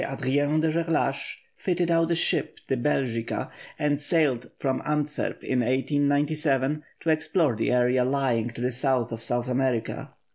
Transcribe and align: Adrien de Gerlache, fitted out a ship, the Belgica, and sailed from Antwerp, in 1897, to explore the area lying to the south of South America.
Adrien 0.03 0.59
de 0.59 0.71
Gerlache, 0.71 1.37
fitted 1.55 1.91
out 1.91 2.09
a 2.09 2.15
ship, 2.15 2.57
the 2.67 2.75
Belgica, 2.75 3.51
and 3.77 4.01
sailed 4.01 4.49
from 4.57 4.81
Antwerp, 4.83 5.43
in 5.43 5.59
1897, 5.59 6.83
to 7.01 7.09
explore 7.11 7.55
the 7.55 7.71
area 7.71 8.03
lying 8.03 8.49
to 8.49 8.61
the 8.61 8.71
south 8.71 9.11
of 9.11 9.21
South 9.21 9.47
America. 9.47 10.09